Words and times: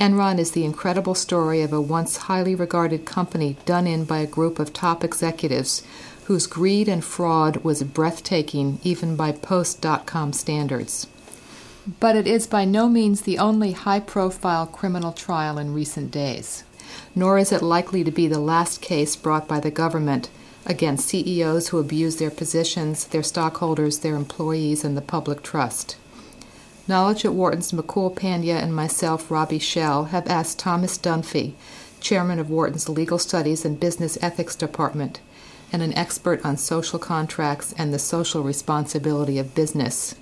Enron 0.00 0.38
is 0.38 0.52
the 0.52 0.64
incredible 0.64 1.14
story 1.14 1.62
of 1.62 1.72
a 1.72 1.80
once 1.80 2.16
highly 2.16 2.54
regarded 2.54 3.04
company 3.04 3.56
done 3.64 3.86
in 3.86 4.04
by 4.04 4.18
a 4.18 4.26
group 4.26 4.58
of 4.58 4.72
top 4.72 5.02
executives 5.02 5.82
whose 6.26 6.48
greed 6.48 6.88
and 6.88 7.04
fraud 7.04 7.56
was 7.58 7.84
breathtaking 7.84 8.80
even 8.82 9.14
by 9.14 9.30
post.com 9.30 10.32
standards. 10.32 11.06
But 12.00 12.16
it 12.16 12.26
is 12.26 12.48
by 12.48 12.64
no 12.64 12.88
means 12.88 13.22
the 13.22 13.38
only 13.38 13.72
high 13.72 14.00
profile 14.00 14.66
criminal 14.66 15.12
trial 15.12 15.56
in 15.56 15.72
recent 15.72 16.10
days, 16.10 16.64
nor 17.14 17.38
is 17.38 17.52
it 17.52 17.62
likely 17.62 18.02
to 18.02 18.10
be 18.10 18.26
the 18.26 18.40
last 18.40 18.82
case 18.82 19.14
brought 19.14 19.46
by 19.46 19.60
the 19.60 19.70
government 19.70 20.28
against 20.66 21.06
CEOs 21.06 21.68
who 21.68 21.78
abuse 21.78 22.16
their 22.16 22.32
positions, 22.32 23.04
their 23.04 23.22
stockholders, 23.22 24.00
their 24.00 24.16
employees, 24.16 24.82
and 24.84 24.96
the 24.96 25.02
public 25.02 25.44
trust. 25.44 25.96
Knowledge 26.88 27.24
at 27.24 27.34
Wharton's 27.34 27.70
Mukul 27.70 28.12
Pandya 28.12 28.60
and 28.60 28.74
myself, 28.74 29.30
Robbie 29.30 29.60
Shell, 29.60 30.06
have 30.06 30.26
asked 30.26 30.58
Thomas 30.58 30.98
Dunfee, 30.98 31.54
chairman 32.00 32.40
of 32.40 32.50
Wharton's 32.50 32.88
Legal 32.88 33.18
Studies 33.18 33.64
and 33.64 33.78
Business 33.78 34.18
Ethics 34.20 34.56
Department, 34.56 35.20
and 35.72 35.82
an 35.82 35.92
expert 35.94 36.44
on 36.44 36.56
social 36.56 36.98
contracts 36.98 37.74
and 37.76 37.92
the 37.92 37.98
social 37.98 38.42
responsibility 38.42 39.38
of 39.38 39.54
business, 39.54 40.14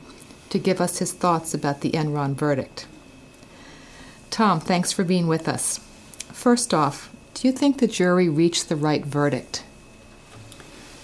to 0.51 0.59
give 0.59 0.81
us 0.81 0.99
his 0.99 1.13
thoughts 1.13 1.55
about 1.55 1.81
the 1.81 1.93
Enron 1.93 2.35
verdict. 2.35 2.87
Tom, 4.31 4.61
thanks 4.61 4.93
for 4.93 5.05
being 5.05 5.27
with 5.29 5.49
us. 5.49 5.79
First 6.33 6.73
off, 6.75 7.15
do 7.35 7.47
you 7.47 7.53
think 7.53 7.79
the 7.79 7.87
jury 7.87 8.29
reached 8.29 8.69
the 8.69 8.77
right 8.77 9.05
verdict? 9.05 9.65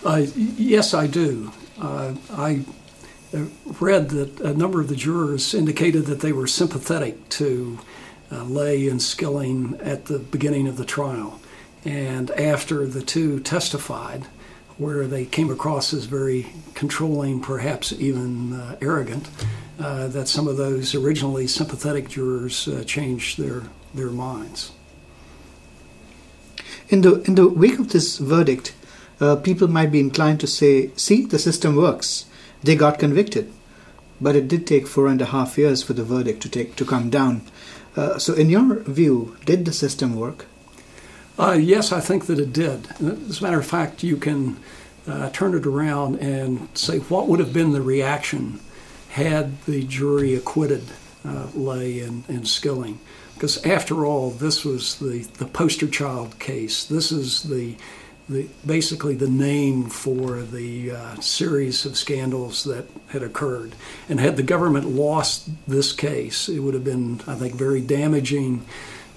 Uh, 0.04 0.26
yes, 0.34 0.94
I 0.94 1.06
do. 1.06 1.52
Uh, 1.80 2.14
I 2.32 2.64
read 3.80 4.10
that 4.10 4.40
a 4.40 4.54
number 4.54 4.80
of 4.80 4.88
the 4.88 4.96
jurors 4.96 5.54
indicated 5.54 6.06
that 6.06 6.20
they 6.20 6.32
were 6.32 6.46
sympathetic 6.46 7.28
to 7.30 7.78
uh, 8.32 8.44
Lay 8.44 8.88
and 8.88 9.02
Skilling 9.02 9.78
at 9.82 10.06
the 10.06 10.18
beginning 10.18 10.66
of 10.66 10.76
the 10.76 10.84
trial. 10.84 11.40
And 11.84 12.30
after 12.32 12.86
the 12.86 13.02
two 13.02 13.40
testified, 13.40 14.26
where 14.76 15.06
they 15.06 15.26
came 15.26 15.50
across 15.50 15.92
as 15.92 16.06
very 16.06 16.46
controlling, 16.74 17.40
perhaps 17.40 17.92
even 17.92 18.54
uh, 18.54 18.76
arrogant, 18.80 19.28
uh, 19.78 20.08
that 20.08 20.28
some 20.28 20.48
of 20.48 20.56
those 20.56 20.94
originally 20.94 21.46
sympathetic 21.46 22.08
jurors 22.08 22.66
uh, 22.66 22.82
changed 22.84 23.38
their, 23.38 23.64
their 23.94 24.10
minds. 24.10 24.72
In 26.88 27.02
the, 27.02 27.22
in 27.22 27.34
the 27.34 27.48
wake 27.48 27.78
of 27.78 27.90
this 27.90 28.18
verdict, 28.18 28.74
uh, 29.20 29.36
people 29.36 29.68
might 29.68 29.92
be 29.92 30.00
inclined 30.00 30.40
to 30.40 30.46
say, 30.46 30.90
see, 30.96 31.26
the 31.26 31.38
system 31.38 31.76
works. 31.76 32.24
They 32.62 32.74
got 32.74 32.98
convicted. 32.98 33.52
But 34.20 34.36
it 34.36 34.48
did 34.48 34.66
take 34.66 34.86
four 34.86 35.06
and 35.06 35.20
a 35.20 35.26
half 35.26 35.56
years 35.56 35.82
for 35.82 35.92
the 35.92 36.04
verdict 36.04 36.42
to, 36.42 36.48
take, 36.48 36.76
to 36.76 36.84
come 36.84 37.10
down. 37.10 37.42
Uh, 37.96 38.18
so, 38.18 38.34
in 38.34 38.50
your 38.50 38.80
view, 38.80 39.36
did 39.44 39.64
the 39.64 39.72
system 39.72 40.16
work? 40.16 40.46
Uh, 41.40 41.52
yes, 41.52 41.90
I 41.90 42.00
think 42.00 42.26
that 42.26 42.38
it 42.38 42.52
did. 42.52 42.86
As 43.00 43.40
a 43.40 43.42
matter 43.42 43.58
of 43.58 43.66
fact, 43.66 44.02
you 44.02 44.18
can 44.18 44.58
uh, 45.08 45.30
turn 45.30 45.54
it 45.54 45.64
around 45.64 46.16
and 46.16 46.68
say 46.76 46.98
what 46.98 47.28
would 47.28 47.40
have 47.40 47.54
been 47.54 47.72
the 47.72 47.80
reaction 47.80 48.60
had 49.08 49.58
the 49.64 49.82
jury 49.84 50.34
acquitted 50.34 50.84
uh, 51.24 51.46
Lay 51.54 52.00
and, 52.00 52.28
and 52.28 52.46
Skilling. 52.46 53.00
Because 53.32 53.64
after 53.64 54.04
all, 54.04 54.32
this 54.32 54.66
was 54.66 54.98
the, 54.98 55.20
the 55.38 55.46
poster 55.46 55.88
child 55.88 56.38
case. 56.38 56.84
This 56.84 57.10
is 57.10 57.44
the, 57.44 57.74
the 58.28 58.46
basically 58.66 59.14
the 59.14 59.30
name 59.30 59.88
for 59.88 60.42
the 60.42 60.90
uh, 60.90 61.14
series 61.20 61.86
of 61.86 61.96
scandals 61.96 62.64
that 62.64 62.84
had 63.08 63.22
occurred. 63.22 63.74
And 64.10 64.20
had 64.20 64.36
the 64.36 64.42
government 64.42 64.88
lost 64.88 65.48
this 65.66 65.94
case, 65.94 66.50
it 66.50 66.58
would 66.58 66.74
have 66.74 66.84
been, 66.84 67.22
I 67.26 67.34
think, 67.34 67.54
very 67.54 67.80
damaging 67.80 68.66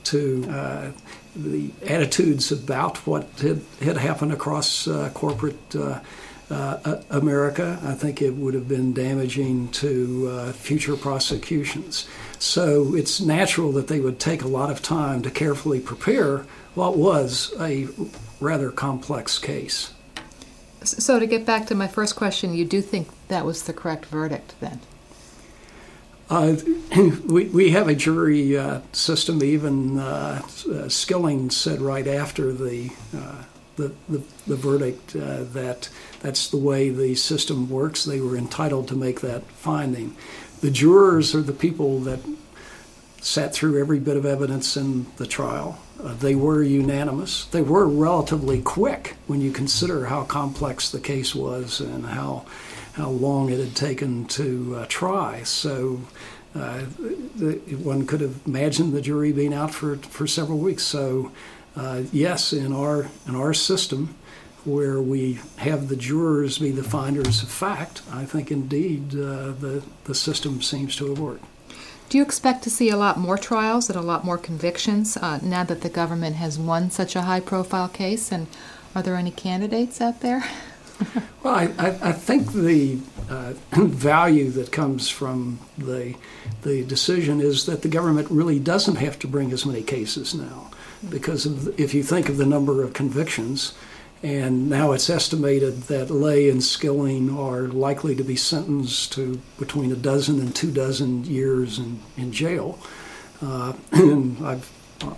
to 0.05 0.45
uh, 0.49 0.91
the 1.35 1.71
attitudes 1.87 2.51
about 2.51 2.97
what 3.07 3.27
had, 3.39 3.61
had 3.81 3.97
happened 3.97 4.31
across 4.31 4.87
uh, 4.87 5.09
corporate 5.13 5.75
uh, 5.75 5.99
uh, 6.49 7.01
America. 7.09 7.79
I 7.83 7.93
think 7.93 8.21
it 8.21 8.35
would 8.35 8.53
have 8.53 8.67
been 8.67 8.93
damaging 8.93 9.69
to 9.69 10.29
uh, 10.29 10.51
future 10.51 10.95
prosecutions. 10.95 12.07
So 12.39 12.95
it's 12.95 13.21
natural 13.21 13.71
that 13.73 13.87
they 13.87 13.99
would 13.99 14.19
take 14.19 14.43
a 14.43 14.47
lot 14.47 14.69
of 14.69 14.81
time 14.81 15.21
to 15.23 15.31
carefully 15.31 15.79
prepare 15.79 16.45
what 16.75 16.97
was 16.97 17.53
a 17.59 17.87
rather 18.39 18.71
complex 18.71 19.39
case. 19.39 19.93
So, 20.83 21.17
to 21.17 21.25
get 21.25 21.45
back 21.45 21.65
to 21.67 21.75
my 21.75 21.87
first 21.87 22.17
question, 22.17 22.53
you 22.53 22.65
do 22.65 22.81
think 22.81 23.07
that 23.29 23.45
was 23.45 23.63
the 23.63 23.71
correct 23.71 24.05
verdict 24.07 24.55
then? 24.59 24.81
Uh, 26.29 26.55
we, 27.25 27.45
we 27.45 27.71
have 27.71 27.87
a 27.87 27.95
jury 27.95 28.57
uh, 28.57 28.81
system. 28.91 29.43
Even 29.43 29.99
uh, 29.99 30.41
uh 30.71 30.89
Skilling 30.89 31.49
said 31.49 31.81
right 31.81 32.07
after 32.07 32.53
the 32.53 32.89
uh, 33.15 33.43
the, 33.75 33.91
the, 34.07 34.21
the, 34.45 34.55
verdict 34.55 35.15
uh, 35.15 35.43
that 35.45 35.89
that's 36.19 36.49
the 36.49 36.57
way 36.57 36.89
the 36.89 37.15
system 37.15 37.69
works. 37.69 38.05
They 38.05 38.21
were 38.21 38.37
entitled 38.37 38.87
to 38.89 38.95
make 38.95 39.21
that 39.21 39.43
finding. 39.51 40.15
The 40.61 40.69
jurors 40.69 41.33
are 41.33 41.41
the 41.41 41.53
people 41.53 41.99
that 42.01 42.19
sat 43.19 43.53
through 43.53 43.79
every 43.79 43.99
bit 43.99 44.15
of 44.15 44.27
evidence 44.27 44.77
in 44.77 45.07
the 45.17 45.25
trial. 45.25 45.79
they 45.97 46.35
were 46.35 46.61
unanimous. 46.61 47.45
They 47.45 47.61
were 47.61 47.87
relatively 47.87 48.61
quick 48.61 49.15
when 49.25 49.41
you 49.41 49.51
consider 49.51 50.05
how 50.05 50.23
complex 50.23 50.91
the 50.91 50.99
case 50.99 51.33
was 51.33 51.79
and 51.79 52.05
how 52.05 52.45
how 52.93 53.09
long 53.09 53.49
it 53.49 53.59
had 53.59 53.75
taken 53.75 54.25
to 54.25 54.77
uh, 54.77 54.85
try. 54.87 55.43
So 55.43 56.01
uh, 56.55 56.83
the, 57.35 57.55
one 57.81 58.05
could 58.05 58.21
have 58.21 58.39
imagined 58.45 58.93
the 58.93 59.01
jury 59.01 59.31
being 59.31 59.53
out 59.53 59.73
for, 59.73 59.97
for 59.97 60.27
several 60.27 60.59
weeks. 60.59 60.83
So 60.83 61.31
uh, 61.75 62.03
yes, 62.11 62.53
in 62.53 62.71
our 62.71 63.09
in 63.27 63.35
our 63.35 63.53
system, 63.53 64.15
where 64.63 65.01
we 65.01 65.39
have 65.57 65.87
the 65.87 65.95
jurors 65.95 66.59
be 66.59 66.71
the 66.71 66.83
finders 66.83 67.41
of 67.41 67.49
fact, 67.49 68.03
I 68.11 68.25
think 68.25 68.51
indeed 68.51 69.13
uh, 69.13 69.51
the 69.51 69.83
the 70.03 70.13
system 70.13 70.61
seems 70.61 70.95
to 70.97 71.09
have 71.09 71.19
worked. 71.19 71.45
Do 72.09 72.19
you 72.19 72.23
expect 72.23 72.63
to 72.63 72.69
see 72.69 72.91
a 72.91 72.97
lot 72.97 73.17
more 73.17 73.39
trials 73.39 73.89
and 73.89 73.97
a 73.97 74.01
lot 74.01 74.23
more 74.23 74.37
convictions 74.37 75.17
uh, 75.17 75.39
now 75.41 75.63
that 75.63 75.81
the 75.81 75.89
government 75.89 76.35
has 76.35 76.59
won 76.59 76.91
such 76.91 77.15
a 77.15 77.23
high 77.23 77.39
profile 77.39 77.89
case? 77.89 78.31
And 78.31 78.45
are 78.93 79.01
there 79.01 79.15
any 79.15 79.31
candidates 79.31 79.99
out 79.99 80.19
there? 80.19 80.43
well, 81.43 81.55
I, 81.55 81.73
I, 81.77 82.09
I, 82.09 82.11
think 82.11 82.51
the 82.53 82.99
uh, 83.29 83.53
value 83.71 84.49
that 84.51 84.71
comes 84.71 85.09
from 85.09 85.59
the, 85.77 86.15
the 86.61 86.83
decision 86.83 87.41
is 87.41 87.65
that 87.65 87.81
the 87.81 87.89
government 87.89 88.29
really 88.29 88.59
doesn't 88.59 88.95
have 88.95 89.19
to 89.19 89.27
bring 89.27 89.51
as 89.51 89.65
many 89.65 89.83
cases 89.83 90.33
now. 90.33 90.71
Because 91.09 91.45
of, 91.45 91.79
if 91.79 91.93
you 91.93 92.01
think 92.01 92.29
of 92.29 92.37
the 92.37 92.45
number 92.45 92.81
of 92.81 92.93
convictions, 92.93 93.73
and 94.23 94.69
now 94.69 94.93
it's 94.93 95.09
estimated 95.09 95.83
that 95.83 96.09
Lay 96.09 96.49
and 96.49 96.63
Skilling 96.63 97.37
are 97.37 97.63
likely 97.63 98.15
to 98.15 98.23
be 98.23 98.37
sentenced 98.37 99.11
to 99.13 99.41
between 99.59 99.91
a 99.91 99.97
dozen 99.97 100.39
and 100.39 100.55
two 100.55 100.71
dozen 100.71 101.25
years 101.25 101.77
in, 101.77 101.99
in 102.15 102.31
jail. 102.31 102.79
Uh, 103.41 103.73
and 103.91 104.45
I've 104.45 104.71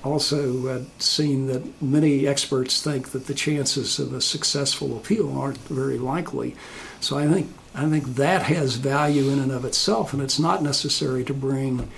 also 0.04 0.68
uh, 0.68 0.82
seen 1.00 1.48
that 1.48 1.82
many 1.82 2.28
experts 2.28 2.82
think 2.82 3.10
that 3.10 3.28
the 3.28 3.34
chances 3.34 4.00
of 4.00 4.14
a 4.14 4.22
successful 4.22 4.98
appeal 4.98 5.38
aren't 5.38 5.58
very 5.60 5.98
likely. 5.98 6.56
So 7.00 7.18
I 7.18 7.28
think 7.28 7.52
I 7.74 7.90
think 7.90 8.16
that 8.16 8.44
has 8.44 8.76
value 8.76 9.30
in 9.30 9.40
and 9.40 9.52
of 9.52 9.66
itself, 9.66 10.14
and 10.14 10.22
it's 10.22 10.40
not 10.40 10.64
necessary 10.64 11.26
to 11.26 11.34
bring 11.34 11.90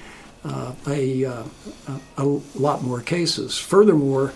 uh, 0.44 0.74
a, 0.88 1.26
uh, 1.26 1.44
a 2.18 2.24
lot 2.56 2.82
more 2.82 3.02
cases. 3.02 3.60
Furthermore, 3.60 4.34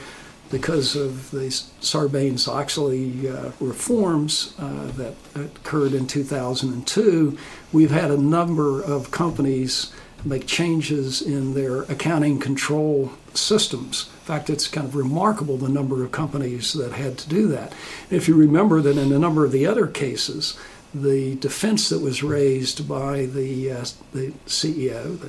because 0.51 0.95
of 0.95 1.31
the 1.31 1.47
Sarbanes 1.81 2.47
Oxley 2.47 3.27
uh, 3.27 3.51
reforms 3.59 4.53
uh, 4.59 4.91
that 4.97 5.15
occurred 5.33 5.93
in 5.93 6.05
2002, 6.05 7.37
we've 7.71 7.91
had 7.91 8.11
a 8.11 8.17
number 8.17 8.83
of 8.83 9.11
companies 9.11 9.91
make 10.25 10.47
changes 10.47 11.21
in 11.21 11.53
their 11.53 11.83
accounting 11.83 12.39
control 12.39 13.11
systems. 13.33 14.09
In 14.21 14.25
fact, 14.25 14.49
it's 14.49 14.67
kind 14.67 14.87
of 14.87 14.95
remarkable 14.95 15.57
the 15.57 15.69
number 15.69 16.03
of 16.03 16.11
companies 16.11 16.73
that 16.73 16.93
had 16.93 17.17
to 17.19 17.29
do 17.29 17.47
that. 17.49 17.73
If 18.09 18.27
you 18.27 18.35
remember 18.35 18.81
that 18.81 18.97
in 18.97 19.11
a 19.11 19.19
number 19.19 19.45
of 19.45 19.51
the 19.51 19.65
other 19.65 19.87
cases, 19.87 20.57
the 20.93 21.35
defense 21.35 21.89
that 21.89 22.01
was 22.01 22.21
raised 22.21 22.87
by 22.87 23.25
the 23.25 23.71
uh, 23.71 23.85
the 24.13 24.31
CEO, 24.45 25.19
the, 25.19 25.27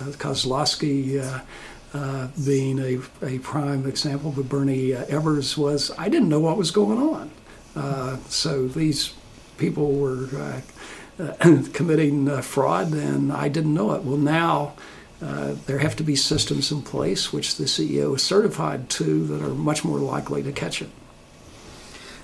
uh, 0.00 0.12
Kozlowski 0.12 1.20
uh, 1.20 1.40
uh, 1.94 2.28
being 2.44 2.78
a, 2.80 3.00
a 3.24 3.38
prime 3.38 3.86
example, 3.86 4.32
but 4.32 4.48
Bernie 4.48 4.94
uh, 4.94 5.04
Ebbers 5.04 5.56
was, 5.56 5.92
I 5.96 6.08
didn't 6.08 6.28
know 6.28 6.40
what 6.40 6.56
was 6.56 6.70
going 6.70 6.98
on. 6.98 7.30
Uh, 7.76 8.16
so 8.28 8.66
these 8.66 9.14
people 9.58 9.92
were 9.92 10.28
uh, 10.36 10.60
committing 11.72 12.42
fraud, 12.42 12.92
and 12.92 13.32
I 13.32 13.48
didn't 13.48 13.74
know 13.74 13.92
it. 13.92 14.02
Well, 14.02 14.16
now 14.16 14.74
there 15.20 15.78
have 15.78 15.96
to 15.96 16.02
be 16.02 16.16
systems 16.16 16.70
in 16.70 16.82
place, 16.82 17.32
which 17.32 17.56
the 17.56 17.64
CEO 17.64 18.14
is 18.16 18.22
certified 18.22 18.90
to, 18.90 19.26
that 19.26 19.42
are 19.42 19.54
much 19.54 19.84
more 19.84 19.98
likely 19.98 20.42
to 20.42 20.52
catch 20.52 20.82
it. 20.82 20.90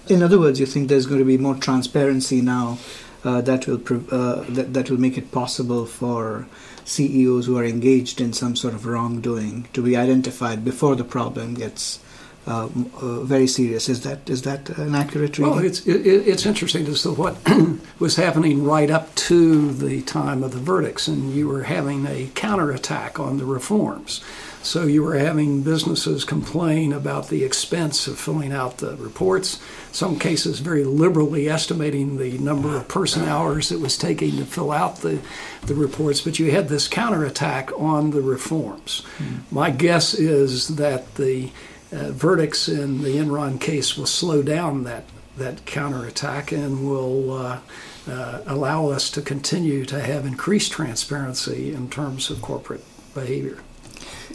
In 0.08 0.22
other 0.22 0.38
words, 0.38 0.58
you 0.58 0.66
think 0.66 0.88
there's 0.88 1.06
going 1.06 1.20
to 1.20 1.24
be 1.24 1.38
more 1.38 1.54
transparency 1.54 2.40
now 2.40 2.78
uh, 3.22 3.40
that 3.42 3.66
will 3.66 3.80
uh, 4.10 4.44
that, 4.48 4.72
that 4.74 4.90
will 4.90 5.00
make 5.00 5.18
it 5.18 5.30
possible 5.30 5.86
for 5.86 6.48
CEOs 6.84 7.46
who 7.46 7.56
are 7.58 7.64
engaged 7.64 8.20
in 8.20 8.32
some 8.32 8.56
sort 8.56 8.74
of 8.74 8.86
wrongdoing 8.86 9.68
to 9.72 9.82
be 9.82 9.96
identified 9.96 10.64
before 10.64 10.96
the 10.96 11.04
problem 11.04 11.54
gets 11.54 12.00
uh, 12.46 12.68
uh, 13.00 13.20
very 13.20 13.46
serious. 13.46 13.88
Is 13.88 14.02
that 14.02 14.28
is 14.30 14.42
that 14.42 14.70
an 14.70 14.94
accurate 14.94 15.38
reading? 15.38 15.54
Well, 15.54 15.64
it's 15.64 15.86
it, 15.86 16.06
it's 16.06 16.46
interesting 16.46 16.86
as 16.86 17.02
to 17.02 17.12
what 17.12 17.36
was 17.98 18.16
happening 18.16 18.64
right 18.64 18.90
up 18.90 19.14
to 19.14 19.72
the 19.72 20.02
time 20.02 20.42
of 20.42 20.52
the 20.52 20.58
verdicts, 20.58 21.06
and 21.06 21.32
you 21.32 21.48
were 21.48 21.64
having 21.64 22.06
a 22.06 22.30
counterattack 22.34 23.20
on 23.20 23.38
the 23.38 23.44
reforms. 23.44 24.22
So 24.62 24.84
you 24.84 25.02
were 25.02 25.16
having 25.16 25.62
businesses 25.62 26.24
complain 26.24 26.92
about 26.92 27.28
the 27.28 27.44
expense 27.44 28.06
of 28.06 28.18
filling 28.18 28.52
out 28.52 28.78
the 28.78 28.94
reports. 28.96 29.58
Some 29.90 30.18
cases 30.18 30.60
very 30.60 30.84
liberally 30.84 31.48
estimating 31.48 32.18
the 32.18 32.36
number 32.38 32.76
of 32.76 32.86
person 32.86 33.24
hours 33.24 33.72
it 33.72 33.80
was 33.80 33.96
taking 33.96 34.36
to 34.36 34.44
fill 34.44 34.70
out 34.70 34.96
the, 34.96 35.20
the 35.62 35.74
reports, 35.74 36.20
but 36.20 36.38
you 36.38 36.50
had 36.50 36.68
this 36.68 36.88
counterattack 36.88 37.70
on 37.78 38.10
the 38.10 38.20
reforms. 38.20 39.02
Mm. 39.18 39.50
My 39.50 39.70
guess 39.70 40.12
is 40.12 40.76
that 40.76 41.14
the 41.14 41.50
uh, 41.92 42.10
verdicts 42.10 42.68
in 42.68 43.02
the 43.02 43.16
Enron 43.16 43.60
case 43.60 43.96
will 43.96 44.06
slow 44.06 44.42
down 44.42 44.84
that 44.84 45.04
that 45.36 45.64
counterattack 45.64 46.52
and 46.52 46.88
will 46.88 47.32
uh, 47.32 47.60
uh, 48.08 48.40
allow 48.46 48.88
us 48.88 49.10
to 49.10 49.22
continue 49.22 49.84
to 49.86 50.00
have 50.00 50.26
increased 50.26 50.72
transparency 50.72 51.72
in 51.72 51.88
terms 51.88 52.30
of 52.30 52.42
corporate 52.42 52.84
behavior. 53.14 53.58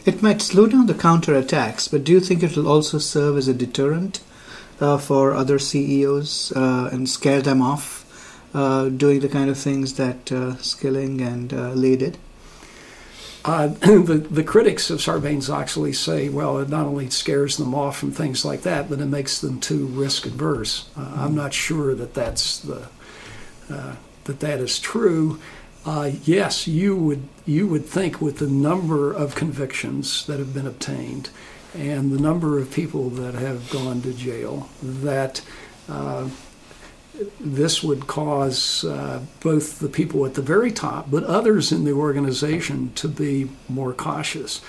It 0.04 0.22
might 0.22 0.42
slow 0.42 0.66
down 0.66 0.86
the 0.86 0.94
counterattacks, 0.94 1.90
but 1.90 2.04
do 2.04 2.12
you 2.12 2.20
think 2.20 2.42
it 2.42 2.56
will 2.56 2.68
also 2.68 2.98
serve 2.98 3.36
as 3.36 3.46
a 3.46 3.54
deterrent 3.54 4.20
uh, 4.80 4.98
for 4.98 5.32
other 5.32 5.58
CEOs 5.58 6.52
uh, 6.52 6.90
and 6.92 7.08
scare 7.08 7.42
them 7.42 7.62
off 7.62 8.04
uh, 8.54 8.88
doing 8.88 9.20
the 9.20 9.28
kind 9.28 9.50
of 9.50 9.58
things 9.58 9.94
that 9.94 10.28
Skilling 10.60 11.20
and 11.20 11.52
Lay 11.52 11.96
did? 11.96 12.18
Uh, 13.46 13.68
the, 13.68 14.26
the 14.30 14.44
critics 14.44 14.90
of 14.90 14.98
Sarbanes 14.98 15.48
Oxley 15.48 15.92
say, 15.92 16.28
well, 16.28 16.58
it 16.58 16.68
not 16.68 16.86
only 16.86 17.08
scares 17.08 17.56
them 17.56 17.74
off 17.74 17.96
from 17.96 18.10
things 18.10 18.44
like 18.44 18.62
that, 18.62 18.90
but 18.90 19.00
it 19.00 19.06
makes 19.06 19.40
them 19.40 19.60
too 19.60 19.86
risk 19.86 20.26
adverse. 20.26 20.88
Mm-hmm. 20.96 21.20
I'm 21.20 21.34
not 21.34 21.54
sure 21.54 21.94
that 21.94 22.12
that's 22.12 22.58
the 22.58 22.88
that 24.26 24.40
that 24.40 24.60
is 24.60 24.78
true. 24.78 25.40
Uh, 25.84 26.10
yes, 26.24 26.66
you 26.66 26.96
would 26.96 27.22
you 27.46 27.66
would 27.66 27.86
think 27.86 28.20
with 28.20 28.38
the 28.38 28.48
number 28.48 29.12
of 29.12 29.34
convictions 29.34 30.26
that 30.26 30.38
have 30.38 30.52
been 30.52 30.66
obtained 30.66 31.30
and 31.74 32.10
the 32.12 32.20
number 32.20 32.58
of 32.58 32.72
people 32.72 33.10
that 33.10 33.34
have 33.34 33.70
gone 33.70 34.02
to 34.02 34.12
jail 34.12 34.68
that 34.82 35.42
uh, 35.88 36.28
this 37.40 37.82
would 37.82 38.06
cause 38.06 38.84
uh, 38.84 39.20
both 39.40 39.78
the 39.78 39.88
people 39.88 40.26
at 40.26 40.34
the 40.34 40.42
very 40.42 40.70
top, 40.70 41.10
but 41.10 41.24
others 41.24 41.72
in 41.72 41.84
the 41.84 41.92
organization 41.92 42.92
to 42.94 43.08
be 43.08 43.50
more 43.68 43.92
cautious. 43.92 44.60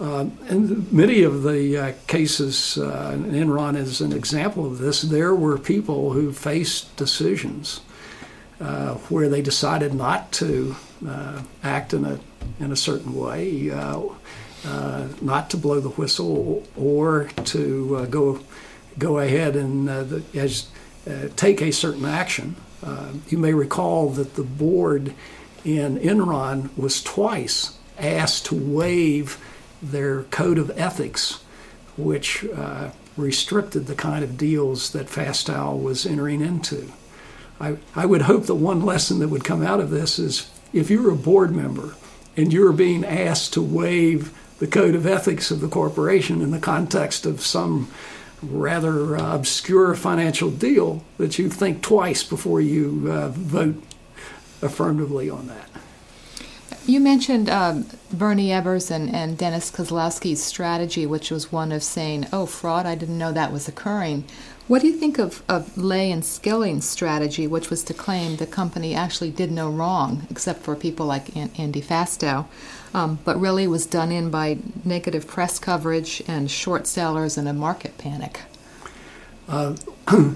Uh, 0.00 0.30
and 0.48 0.90
many 0.90 1.22
of 1.22 1.42
the 1.42 1.76
uh, 1.76 1.92
cases, 2.06 2.78
uh, 2.78 3.14
Enron 3.18 3.76
is 3.76 4.00
an 4.00 4.12
example 4.12 4.64
of 4.64 4.78
this, 4.78 5.02
there 5.02 5.34
were 5.34 5.58
people 5.58 6.12
who 6.12 6.32
faced 6.32 6.96
decisions 6.96 7.82
uh, 8.60 8.94
where 9.10 9.28
they 9.28 9.42
decided 9.42 9.92
not 9.92 10.32
to 10.32 10.74
uh, 11.06 11.42
act 11.62 11.92
in 11.92 12.04
a 12.04 12.18
in 12.58 12.72
a 12.72 12.76
certain 12.76 13.14
way, 13.14 13.70
not 15.22 15.50
to 15.50 15.56
blow 15.56 15.80
the 15.80 15.90
whistle 15.90 16.66
or 16.76 17.24
to 17.44 18.06
go 18.06 18.40
go 18.98 19.18
ahead 19.18 19.56
and 19.56 19.88
the, 19.88 20.22
as 20.34 20.68
Uh, 21.08 21.28
take 21.36 21.62
a 21.62 21.72
certain 21.72 22.04
action. 22.04 22.56
Uh, 22.82 23.12
you 23.28 23.38
may 23.38 23.54
recall 23.54 24.10
that 24.10 24.34
the 24.34 24.42
board 24.42 25.14
in 25.64 25.98
Enron 25.98 26.76
was 26.76 27.02
twice 27.02 27.78
asked 27.98 28.46
to 28.46 28.54
waive 28.54 29.38
their 29.82 30.24
code 30.24 30.58
of 30.58 30.70
ethics, 30.78 31.42
which 31.96 32.44
uh, 32.54 32.90
restricted 33.16 33.86
the 33.86 33.94
kind 33.94 34.24
of 34.24 34.36
deals 34.36 34.90
that 34.90 35.06
Fastow 35.06 35.80
was 35.80 36.06
entering 36.06 36.40
into. 36.40 36.92
I, 37.60 37.76
I 37.94 38.06
would 38.06 38.22
hope 38.22 38.46
that 38.46 38.54
one 38.54 38.82
lesson 38.82 39.18
that 39.18 39.28
would 39.28 39.44
come 39.44 39.62
out 39.62 39.80
of 39.80 39.90
this 39.90 40.18
is 40.18 40.50
if 40.72 40.90
you're 40.90 41.10
a 41.10 41.16
board 41.16 41.54
member 41.54 41.94
and 42.36 42.52
you're 42.52 42.72
being 42.72 43.04
asked 43.04 43.52
to 43.54 43.62
waive 43.62 44.36
the 44.58 44.66
code 44.66 44.94
of 44.94 45.06
ethics 45.06 45.50
of 45.50 45.60
the 45.60 45.68
corporation 45.68 46.40
in 46.40 46.50
the 46.50 46.58
context 46.58 47.26
of 47.26 47.40
some 47.40 47.90
rather 48.42 49.16
uh, 49.16 49.34
obscure 49.34 49.94
financial 49.94 50.50
deal, 50.50 51.04
that 51.18 51.38
you 51.38 51.48
think 51.48 51.82
twice 51.82 52.22
before 52.22 52.60
you 52.60 53.10
uh, 53.10 53.28
vote 53.28 53.82
affirmatively 54.62 55.28
on 55.30 55.46
that. 55.46 55.68
You 56.86 57.00
mentioned 57.00 57.48
um, 57.48 57.86
Bernie 58.12 58.48
Ebbers 58.48 58.90
and, 58.90 59.14
and 59.14 59.36
Dennis 59.36 59.70
Kozlowski's 59.70 60.42
strategy, 60.42 61.06
which 61.06 61.30
was 61.30 61.52
one 61.52 61.72
of 61.72 61.82
saying, 61.82 62.26
oh, 62.32 62.46
fraud, 62.46 62.86
I 62.86 62.94
didn't 62.94 63.18
know 63.18 63.32
that 63.32 63.52
was 63.52 63.68
occurring. 63.68 64.24
What 64.68 64.82
do 64.82 64.86
you 64.86 64.96
think 64.96 65.18
of, 65.18 65.42
of 65.48 65.76
Lay 65.76 66.12
and 66.12 66.22
Skilling's 66.22 66.88
strategy, 66.88 67.46
which 67.46 67.70
was 67.70 67.82
to 67.84 67.94
claim 67.94 68.36
the 68.36 68.46
company 68.46 68.94
actually 68.94 69.30
did 69.30 69.50
no 69.50 69.68
wrong, 69.68 70.26
except 70.30 70.62
for 70.62 70.76
people 70.76 71.06
like 71.06 71.36
Andy 71.36 71.82
Fastow, 71.82 72.46
um, 72.94 73.18
but 73.24 73.40
really 73.40 73.66
was 73.66 73.84
done 73.84 74.12
in 74.12 74.30
by 74.30 74.58
negative 74.84 75.26
press 75.26 75.58
coverage 75.58 76.22
and 76.28 76.50
short 76.50 76.86
sellers 76.86 77.36
and 77.36 77.48
a 77.48 77.52
market 77.52 77.98
panic? 77.98 78.42
Uh, 79.48 79.74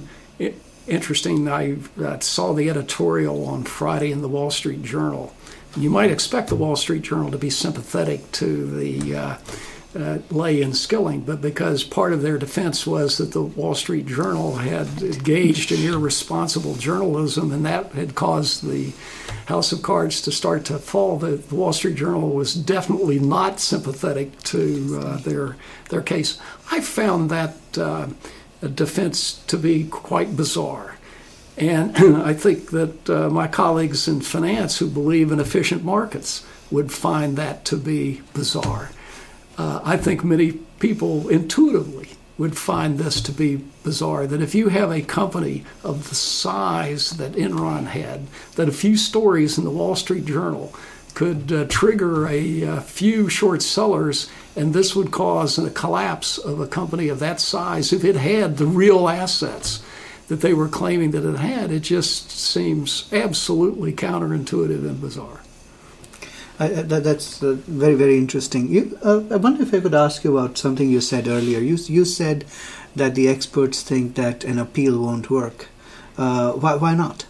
interesting. 0.88 1.48
I 1.48 1.76
saw 2.18 2.52
the 2.52 2.68
editorial 2.68 3.46
on 3.46 3.62
Friday 3.64 4.10
in 4.10 4.20
the 4.20 4.28
Wall 4.28 4.50
Street 4.50 4.82
Journal. 4.82 5.34
You 5.76 5.90
might 5.90 6.10
expect 6.10 6.48
the 6.48 6.56
Wall 6.56 6.76
Street 6.76 7.02
Journal 7.02 7.30
to 7.30 7.38
be 7.38 7.50
sympathetic 7.50 8.30
to 8.32 8.66
the 8.66 9.16
uh, 9.16 9.36
uh, 9.94 10.18
Lay 10.30 10.60
and 10.62 10.76
Skilling, 10.76 11.20
but 11.20 11.40
because 11.40 11.84
part 11.84 12.12
of 12.12 12.22
their 12.22 12.38
defense 12.38 12.86
was 12.86 13.18
that 13.18 13.32
the 13.32 13.42
Wall 13.42 13.74
Street 13.74 14.06
Journal 14.06 14.56
had 14.56 15.02
engaged 15.02 15.70
in 15.70 15.92
irresponsible 15.92 16.74
journalism 16.74 17.52
and 17.52 17.64
that 17.64 17.92
had 17.92 18.14
caused 18.14 18.66
the 18.66 18.92
House 19.46 19.72
of 19.72 19.82
Cards 19.82 20.20
to 20.22 20.32
start 20.32 20.64
to 20.66 20.78
fall, 20.78 21.18
the, 21.18 21.36
the 21.36 21.54
Wall 21.54 21.72
Street 21.72 21.96
Journal 21.96 22.30
was 22.30 22.54
definitely 22.54 23.18
not 23.18 23.60
sympathetic 23.60 24.40
to 24.44 25.00
uh, 25.00 25.16
their 25.18 25.56
their 25.90 26.02
case. 26.02 26.38
I 26.70 26.80
found 26.80 27.30
that 27.30 27.56
uh, 27.78 28.08
defense 28.74 29.44
to 29.46 29.56
be 29.56 29.84
quite 29.84 30.36
bizarre. 30.36 30.96
And 31.56 31.96
I 31.96 32.32
think 32.34 32.70
that 32.70 33.08
uh, 33.08 33.30
my 33.30 33.46
colleagues 33.46 34.08
in 34.08 34.22
finance 34.22 34.78
who 34.78 34.88
believe 34.88 35.30
in 35.30 35.38
efficient 35.38 35.84
markets 35.84 36.44
would 36.70 36.90
find 36.90 37.36
that 37.36 37.64
to 37.66 37.76
be 37.76 38.22
bizarre 38.32 38.90
uh, 39.56 39.80
I 39.84 39.96
think 39.96 40.24
many 40.24 40.52
people 40.78 41.28
intuitively 41.28 42.10
would 42.36 42.56
find 42.56 42.98
this 42.98 43.20
to 43.20 43.32
be 43.32 43.56
bizarre 43.84 44.26
that 44.26 44.42
if 44.42 44.54
you 44.54 44.68
have 44.68 44.90
a 44.90 45.00
company 45.00 45.64
of 45.84 46.08
the 46.08 46.14
size 46.14 47.10
that 47.10 47.32
Enron 47.32 47.86
had, 47.86 48.26
that 48.56 48.68
a 48.68 48.72
few 48.72 48.96
stories 48.96 49.56
in 49.56 49.64
the 49.64 49.70
Wall 49.70 49.94
Street 49.94 50.24
Journal 50.24 50.74
could 51.14 51.52
uh, 51.52 51.64
trigger 51.68 52.26
a, 52.26 52.62
a, 52.62 52.80
few 52.80 53.28
short 53.28 53.62
sellers, 53.62 54.28
and 54.56 54.74
this 54.74 54.96
would 54.96 55.12
cause 55.12 55.56
a 55.58 55.70
collapse 55.70 56.38
of 56.38 56.58
a 56.58 56.66
company 56.66 57.08
of 57.08 57.20
that 57.20 57.40
size 57.40 57.92
if 57.92 58.04
it 58.04 58.16
had 58.16 58.56
the 58.56 58.66
real 58.66 59.08
assets 59.08 59.80
that 60.26 60.40
they 60.40 60.52
were 60.52 60.68
claiming 60.68 61.12
that 61.12 61.28
it 61.28 61.36
had. 61.36 61.70
It 61.70 61.80
just 61.80 62.32
seems 62.32 63.08
absolutely 63.12 63.92
counterintuitive 63.92 64.80
and 64.80 65.00
bizarre. 65.00 65.43
I, 66.58 66.68
that, 66.68 67.02
that's 67.02 67.42
uh, 67.42 67.56
very 67.66 67.94
very 67.94 68.16
interesting. 68.16 68.68
You, 68.68 68.98
uh, 69.02 69.22
I 69.30 69.36
wonder 69.36 69.62
if 69.62 69.74
I 69.74 69.80
could 69.80 69.94
ask 69.94 70.22
you 70.22 70.38
about 70.38 70.56
something 70.56 70.88
you 70.88 71.00
said 71.00 71.26
earlier. 71.26 71.58
You 71.58 71.76
you 71.86 72.04
said 72.04 72.44
that 72.94 73.14
the 73.14 73.28
experts 73.28 73.82
think 73.82 74.14
that 74.14 74.44
an 74.44 74.58
appeal 74.58 75.00
won't 75.00 75.30
work. 75.30 75.68
Uh, 76.16 76.52
why 76.52 76.76
why 76.76 76.94
not? 76.94 77.26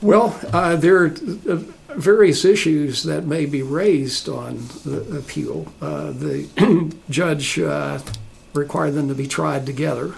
Well, 0.00 0.38
uh, 0.52 0.76
there 0.76 1.02
are 1.02 1.14
uh, 1.48 1.56
various 1.88 2.44
issues 2.44 3.02
that 3.02 3.24
may 3.26 3.44
be 3.46 3.62
raised 3.62 4.28
on 4.28 4.68
the 4.84 5.18
appeal. 5.18 5.72
Uh, 5.82 6.12
the 6.12 6.94
judge 7.10 7.58
required 8.54 8.92
them 8.92 9.08
to 9.08 9.14
be 9.14 9.26
tried 9.26 9.66
together. 9.66 10.14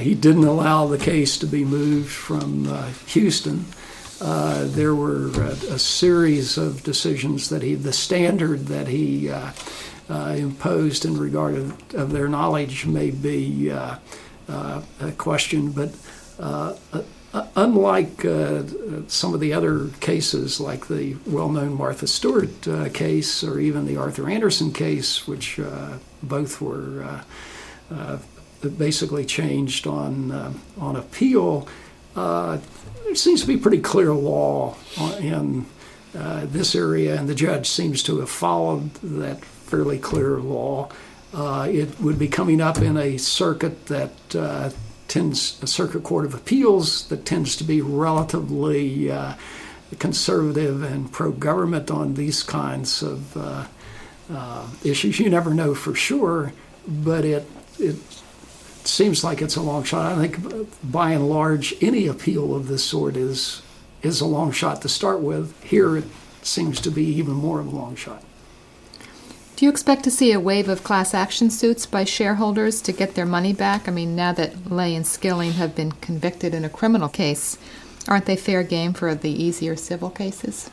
he 0.00 0.14
didn't 0.14 0.44
allow 0.44 0.86
the 0.86 0.98
case 0.98 1.36
to 1.38 1.46
be 1.46 1.66
moved 1.66 2.10
from 2.10 2.64
Houston. 3.08 3.66
Uh, 4.20 4.64
there 4.68 4.94
were 4.94 5.30
a, 5.42 5.74
a, 5.74 5.78
series 5.78 6.56
of 6.56 6.82
decisions 6.82 7.50
that 7.50 7.60
he, 7.60 7.74
the 7.74 7.92
standard 7.92 8.66
that 8.66 8.88
he 8.88 9.28
uh, 9.28 9.52
uh, 10.08 10.34
imposed 10.38 11.04
in 11.04 11.18
regard 11.18 11.54
of, 11.54 11.94
of, 11.94 12.12
their 12.12 12.26
knowledge 12.26 12.86
may 12.86 13.10
be 13.10 13.70
uh, 13.70 13.96
uh, 14.48 14.80
a 15.00 15.12
question, 15.12 15.70
but 15.70 15.92
unlike 17.56 18.22
some 19.08 19.34
of 19.34 19.40
the 19.40 19.52
other 19.52 19.88
cases, 20.00 20.60
like 20.60 20.88
the 20.88 21.14
well 21.26 21.50
known 21.50 21.74
Martha 21.74 22.06
Stewart 22.06 22.94
case 22.94 23.44
or 23.44 23.60
even 23.60 23.84
the 23.84 23.98
Arthur 23.98 24.30
Andersen 24.30 24.72
case, 24.72 25.26
which 25.28 25.60
both 26.22 26.60
were 26.62 27.22
basically 28.78 29.26
changed 29.26 29.86
on, 29.86 30.58
on 30.78 30.96
appeal. 30.96 31.68
There 33.06 33.14
seems 33.14 33.40
to 33.42 33.46
be 33.46 33.56
pretty 33.56 33.80
clear 33.80 34.12
law 34.12 34.74
in 35.20 35.64
uh, 36.12 36.44
this 36.46 36.74
area, 36.74 37.16
and 37.16 37.28
the 37.28 37.36
judge 37.36 37.68
seems 37.68 38.02
to 38.02 38.18
have 38.18 38.28
followed 38.28 38.92
that 38.94 39.44
fairly 39.44 39.96
clear 39.96 40.38
law. 40.38 40.88
Uh, 41.32 41.68
it 41.70 42.00
would 42.00 42.18
be 42.18 42.26
coming 42.26 42.60
up 42.60 42.78
in 42.78 42.96
a 42.96 43.16
circuit 43.16 43.86
that 43.86 44.10
uh, 44.34 44.70
tends, 45.06 45.62
a 45.62 45.68
circuit 45.68 46.02
court 46.02 46.24
of 46.24 46.34
appeals 46.34 47.06
that 47.06 47.24
tends 47.24 47.54
to 47.56 47.64
be 47.64 47.80
relatively 47.80 49.08
uh, 49.08 49.34
conservative 50.00 50.82
and 50.82 51.12
pro 51.12 51.30
government 51.30 51.92
on 51.92 52.14
these 52.14 52.42
kinds 52.42 53.02
of 53.04 53.36
uh, 53.36 53.66
uh, 54.32 54.66
issues. 54.82 55.20
You 55.20 55.30
never 55.30 55.54
know 55.54 55.76
for 55.76 55.94
sure, 55.94 56.52
but 56.88 57.24
it, 57.24 57.48
it 57.78 57.96
seems 58.86 59.24
like 59.24 59.42
it's 59.42 59.56
a 59.56 59.62
long 59.62 59.84
shot. 59.84 60.12
I 60.12 60.26
think 60.26 60.68
by 60.82 61.12
and 61.12 61.28
large, 61.28 61.74
any 61.80 62.06
appeal 62.06 62.54
of 62.54 62.68
this 62.68 62.84
sort 62.84 63.16
is 63.16 63.62
is 64.02 64.20
a 64.20 64.26
long 64.26 64.52
shot 64.52 64.82
to 64.82 64.88
start 64.88 65.20
with. 65.20 65.60
Here, 65.62 65.96
it 65.96 66.04
seems 66.42 66.80
to 66.80 66.90
be 66.90 67.04
even 67.04 67.34
more 67.34 67.60
of 67.60 67.72
a 67.72 67.76
long 67.76 67.96
shot. 67.96 68.22
Do 69.56 69.64
you 69.64 69.70
expect 69.70 70.04
to 70.04 70.10
see 70.10 70.32
a 70.32 70.40
wave 70.40 70.68
of 70.68 70.84
class 70.84 71.14
action 71.14 71.48
suits 71.48 71.86
by 71.86 72.04
shareholders 72.04 72.82
to 72.82 72.92
get 72.92 73.14
their 73.14 73.24
money 73.24 73.54
back? 73.54 73.88
I 73.88 73.90
mean, 73.90 74.14
now 74.14 74.32
that 74.32 74.70
Lay 74.70 74.94
and 74.94 75.06
Skilling 75.06 75.52
have 75.52 75.74
been 75.74 75.92
convicted 75.92 76.52
in 76.52 76.62
a 76.62 76.68
criminal 76.68 77.08
case, 77.08 77.56
aren't 78.06 78.26
they 78.26 78.36
fair 78.36 78.62
game 78.62 78.92
for 78.92 79.14
the 79.14 79.30
easier 79.30 79.74
civil 79.74 80.10
cases? 80.10 80.70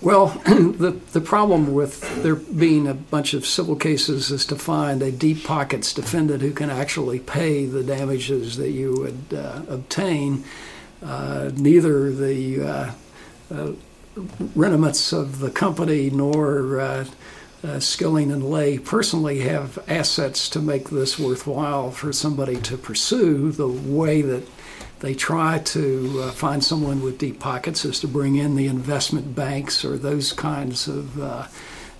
Well, 0.00 0.28
the, 0.46 0.96
the 1.12 1.20
problem 1.20 1.74
with 1.74 2.22
there 2.22 2.36
being 2.36 2.86
a 2.86 2.94
bunch 2.94 3.34
of 3.34 3.44
civil 3.44 3.74
cases 3.74 4.30
is 4.30 4.46
to 4.46 4.56
find 4.56 5.02
a 5.02 5.10
deep 5.10 5.44
pockets 5.44 5.92
defendant 5.92 6.40
who 6.40 6.52
can 6.52 6.70
actually 6.70 7.18
pay 7.18 7.66
the 7.66 7.82
damages 7.82 8.56
that 8.58 8.70
you 8.70 8.94
would 8.96 9.36
uh, 9.36 9.62
obtain. 9.68 10.44
Uh, 11.02 11.50
neither 11.54 12.12
the 12.12 12.60
uh, 12.60 12.92
uh 13.54 13.72
of 14.16 15.38
the 15.38 15.50
company 15.54 16.10
nor 16.10 16.80
uh, 16.80 17.04
uh, 17.64 17.80
Skilling 17.80 18.30
and 18.30 18.48
Lay 18.48 18.78
personally 18.78 19.40
have 19.40 19.78
assets 19.88 20.48
to 20.50 20.60
make 20.60 20.90
this 20.90 21.18
worthwhile 21.18 21.90
for 21.90 22.12
somebody 22.12 22.56
to 22.62 22.76
pursue 22.76 23.50
the 23.50 23.68
way 23.68 24.22
that 24.22 24.46
they 25.00 25.14
try 25.14 25.58
to 25.58 26.22
uh, 26.22 26.30
find 26.32 26.62
someone 26.62 27.02
with 27.02 27.18
deep 27.18 27.38
pockets 27.38 27.84
is 27.84 28.00
to 28.00 28.08
bring 28.08 28.36
in 28.36 28.56
the 28.56 28.66
investment 28.66 29.34
banks 29.34 29.84
or 29.84 29.96
those 29.96 30.32
kinds 30.32 30.88
of 30.88 31.20
uh, 31.20 31.46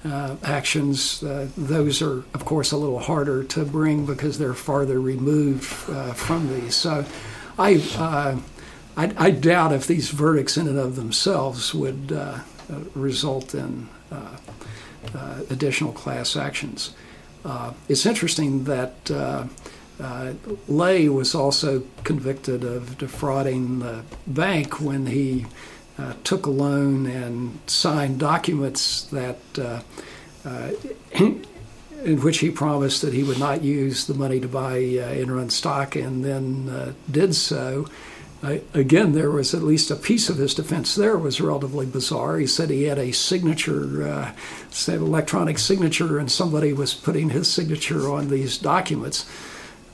uh, 0.04 0.36
actions. 0.42 1.22
Uh, 1.22 1.48
those 1.56 2.02
are, 2.02 2.24
of 2.34 2.44
course, 2.44 2.72
a 2.72 2.76
little 2.76 2.98
harder 2.98 3.44
to 3.44 3.64
bring 3.64 4.04
because 4.04 4.38
they're 4.38 4.54
farther 4.54 5.00
removed 5.00 5.64
uh, 5.90 6.12
from 6.12 6.52
these. 6.52 6.74
So 6.74 7.04
I, 7.58 7.76
uh, 7.96 8.38
I, 8.96 9.14
I, 9.16 9.30
doubt 9.30 9.72
if 9.72 9.86
these 9.86 10.10
verdicts 10.10 10.56
in 10.56 10.66
and 10.68 10.78
of 10.78 10.96
themselves 10.96 11.74
would 11.74 12.16
result 12.94 13.54
in 13.54 13.88
additional 15.50 15.92
class 15.92 16.36
actions. 16.36 16.94
it's 17.88 18.06
interesting 18.06 18.64
that 18.64 19.10
uh, 20.00 20.32
Lay 20.68 21.08
was 21.08 21.34
also 21.34 21.82
convicted 22.04 22.64
of 22.64 22.98
defrauding 22.98 23.80
the 23.80 24.04
bank 24.26 24.80
when 24.80 25.06
he 25.06 25.46
uh, 25.98 26.14
took 26.22 26.46
a 26.46 26.50
loan 26.50 27.06
and 27.06 27.58
signed 27.66 28.20
documents 28.20 29.02
that 29.04 29.38
uh, 29.58 29.80
uh 30.44 30.70
in 32.04 32.20
which 32.20 32.38
he 32.38 32.48
promised 32.48 33.02
that 33.02 33.12
he 33.12 33.24
would 33.24 33.40
not 33.40 33.64
use 33.64 34.06
the 34.06 34.14
money 34.14 34.38
to 34.38 34.46
buy 34.46 34.76
uh, 34.76 35.12
Enron 35.14 35.50
stock 35.50 35.96
and 35.96 36.24
then 36.24 36.68
uh, 36.68 36.92
did 37.10 37.34
so. 37.34 37.88
again, 38.72 39.10
there 39.10 39.32
was 39.32 39.52
at 39.52 39.64
least 39.64 39.90
a 39.90 39.96
piece 39.96 40.28
of 40.28 40.36
his 40.36 40.54
defense 40.54 40.94
there 40.94 41.18
was 41.18 41.40
relatively 41.40 41.86
bizarre. 41.86 42.38
He 42.38 42.46
said 42.46 42.70
he 42.70 42.84
had 42.84 42.98
a 42.98 43.10
signature, 43.10 44.32
said 44.70 45.00
electronic 45.00 45.58
signature, 45.58 46.20
and 46.20 46.30
somebody 46.30 46.72
was 46.72 46.94
putting 46.94 47.30
his 47.30 47.50
signature 47.50 48.08
on 48.08 48.28
these 48.28 48.58
documents. 48.58 49.28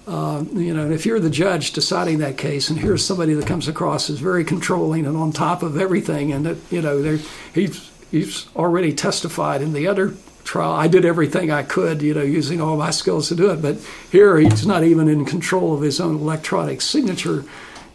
Uh, 0.07 0.45
you 0.53 0.75
know, 0.75 0.91
if 0.91 1.07
you're 1.07 1.21
the 1.21 1.31
judge 1.31 1.73
deciding 1.73 2.19
that 2.19 2.37
case, 2.37 2.69
and 2.69 2.79
here's 2.79 3.05
somebody 3.05 3.33
that 3.33 3.47
comes 3.47 3.69
across 3.69 4.11
as 4.11 4.19
very 4.19 4.45
controlling 4.45 5.07
and 5.07 5.17
on 5.17 5.33
top 5.33 5.63
of 5.63 5.79
everything, 5.79 6.31
and 6.31 6.45
that, 6.45 6.59
you 6.71 6.83
know, 6.83 7.19
he's 7.55 7.91
he's 8.11 8.47
already 8.55 8.93
testified 8.93 9.63
in 9.63 9.73
the 9.73 9.87
other 9.87 10.15
trial. 10.45 10.73
I 10.73 10.89
did 10.89 11.07
everything 11.07 11.51
I 11.51 11.63
could, 11.63 12.03
you 12.03 12.13
know, 12.13 12.23
using 12.23 12.61
all 12.61 12.77
my 12.77 12.91
skills 12.91 13.29
to 13.29 13.35
do 13.35 13.51
it, 13.51 13.63
but 13.63 13.79
here 14.13 14.37
he's 14.37 14.67
not 14.67 14.85
even 14.85 15.09
in 15.09 15.25
control 15.25 15.75
of 15.75 15.81
his 15.81 16.01
own 16.01 16.17
electronic 16.17 16.83
signature. 16.83 17.45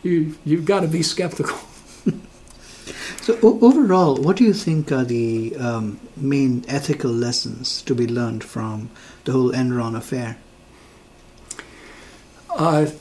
You 0.02 0.36
you've 0.44 0.66
got 0.66 0.80
to 0.80 0.88
be 0.88 1.04
skeptical. 1.04 1.58
So 3.22 3.38
overall, 3.42 4.16
what 4.16 4.38
do 4.38 4.44
you 4.44 4.54
think 4.54 4.92
are 4.92 5.04
the 5.04 5.56
um, 5.58 6.00
main 6.18 6.66
ethical 6.68 7.12
lessons 7.12 7.84
to 7.84 7.94
be 7.94 8.08
learned 8.08 8.44
from 8.44 8.90
the 9.26 9.34
whole 9.34 9.52
Enron 9.52 9.96
affair? 9.96 10.38
Uh, 12.60 12.92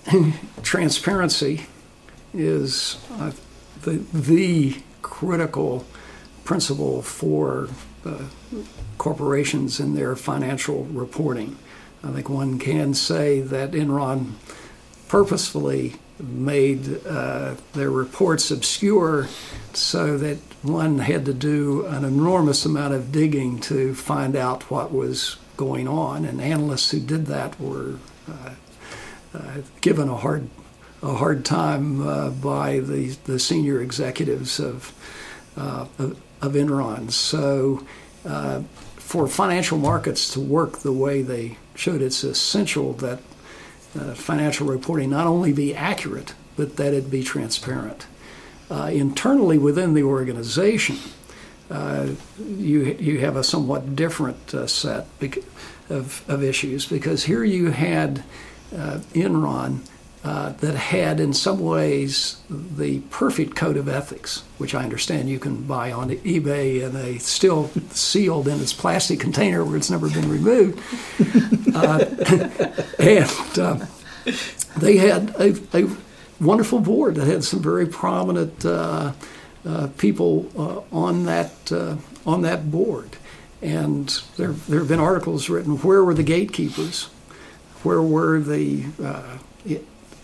transparency 0.62 1.66
is 2.32 2.96
uh, 3.14 3.32
the, 3.82 3.94
the 4.14 4.76
critical 5.02 5.84
principle 6.44 7.02
for 7.02 7.68
uh, 8.06 8.22
corporations 8.98 9.80
in 9.80 9.96
their 9.96 10.14
financial 10.14 10.84
reporting. 10.84 11.58
I 12.04 12.12
think 12.12 12.28
one 12.28 12.60
can 12.60 12.94
say 12.94 13.40
that 13.40 13.72
Enron 13.72 14.34
purposefully 15.08 15.96
made 16.20 17.04
uh, 17.04 17.56
their 17.72 17.90
reports 17.90 18.52
obscure 18.52 19.26
so 19.72 20.16
that 20.18 20.38
one 20.62 21.00
had 21.00 21.24
to 21.24 21.34
do 21.34 21.84
an 21.86 22.04
enormous 22.04 22.64
amount 22.64 22.94
of 22.94 23.10
digging 23.10 23.58
to 23.62 23.92
find 23.96 24.36
out 24.36 24.70
what 24.70 24.92
was 24.92 25.36
going 25.56 25.88
on, 25.88 26.24
and 26.24 26.40
analysts 26.40 26.92
who 26.92 27.00
did 27.00 27.26
that 27.26 27.58
were 27.60 27.96
uh, 28.28 28.50
given 29.80 30.08
a 30.08 30.16
hard 30.16 30.48
a 31.02 31.14
hard 31.14 31.44
time 31.44 32.06
uh, 32.06 32.30
by 32.30 32.80
the 32.80 33.16
the 33.24 33.38
senior 33.38 33.80
executives 33.80 34.58
of 34.58 34.92
uh, 35.56 35.86
of, 35.98 36.20
of 36.42 36.52
Enron. 36.52 37.10
So. 37.10 37.86
for 39.08 39.26
financial 39.26 39.78
markets 39.78 40.30
to 40.34 40.38
work 40.38 40.80
the 40.80 40.92
way 40.92 41.22
they 41.22 41.56
should, 41.74 42.02
it's 42.02 42.22
essential 42.22 42.92
that 42.92 43.18
uh, 43.98 44.12
financial 44.14 44.66
reporting 44.66 45.08
not 45.08 45.26
only 45.26 45.52
be 45.52 45.74
accurate, 45.74 46.34
but 46.56 46.76
that 46.76 46.92
it 46.92 47.10
be 47.10 47.22
transparent. 47.22 48.06
Uh, 48.70 48.90
internally 48.92 49.56
within 49.56 49.94
the 49.94 50.02
organization, 50.02 50.98
uh, 51.70 52.08
you 52.38 52.96
you 53.00 53.18
have 53.20 53.36
a 53.36 53.44
somewhat 53.44 53.96
different 53.96 54.50
set 54.68 55.06
of, 55.88 56.22
of 56.28 56.42
issues 56.42 56.86
because 56.86 57.24
here 57.24 57.44
you 57.44 57.70
had 57.70 58.22
uh, 58.74 58.98
Enron 59.14 59.80
uh, 60.24 60.50
that 60.54 60.74
had, 60.74 61.20
in 61.20 61.32
some 61.32 61.60
ways, 61.60 62.40
the 62.50 62.98
perfect 63.10 63.54
code 63.54 63.76
of 63.76 63.88
ethics, 63.88 64.42
which 64.58 64.74
I 64.74 64.82
understand 64.82 65.28
you 65.28 65.38
can 65.38 65.62
buy 65.62 65.92
on 65.92 66.10
eBay 66.10 66.84
and 66.84 66.96
a 66.96 67.18
still 67.18 67.70
sealed 67.90 68.48
in 68.48 68.60
its 68.60 68.72
plastic 68.72 69.20
container 69.20 69.64
where 69.64 69.76
it's 69.76 69.90
never 69.90 70.10
been 70.10 70.28
removed. 70.28 70.80
Uh, 71.74 72.04
and 72.98 73.58
uh, 73.58 73.86
they 74.76 74.96
had 74.96 75.34
a, 75.38 75.56
a, 75.72 75.88
wonderful 76.40 76.78
board 76.78 77.14
that 77.16 77.26
had 77.26 77.42
some 77.42 77.60
very 77.60 77.86
prominent 77.86 78.64
uh, 78.64 79.12
uh, 79.66 79.88
people 79.98 80.84
on 80.92 81.24
that 81.24 81.72
on 82.26 82.42
that 82.42 82.70
board. 82.70 83.16
And 83.62 84.08
there, 84.36 84.52
there 84.52 84.80
have 84.80 84.88
been 84.88 85.00
articles 85.00 85.48
written 85.48 85.78
where 85.78 86.04
were 86.04 86.14
the 86.14 86.22
gatekeepers? 86.22 87.08
Where 87.82 88.02
were 88.02 88.40
the 88.40 88.84
uh, 89.02 89.38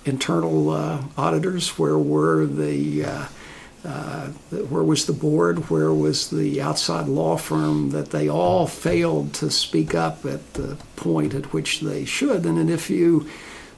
internal 0.05 0.71
uh, 0.71 1.03
auditors? 1.17 1.79
Where 1.79 1.99
were 1.99 2.47
the 2.47 3.05
uh, 3.05 3.27
uh, 3.85 4.29
where 4.69 4.83
was 4.83 5.05
the 5.07 5.13
board? 5.13 5.69
Where 5.69 5.93
was 5.93 6.31
the 6.31 6.61
outside 6.63 7.07
law 7.07 7.37
firm 7.37 7.91
that 7.91 8.11
they 8.11 8.29
all 8.29 8.67
failed 8.67 9.35
to 9.35 9.51
speak 9.51 9.95
up 9.95 10.25
at 10.25 10.55
the 10.55 10.79
point 10.97 11.35
at 11.35 11.53
which 11.53 11.81
they 11.81 12.05
should? 12.05 12.47
And, 12.47 12.59
and 12.59 12.71
if 12.71 12.89
you 12.89 13.29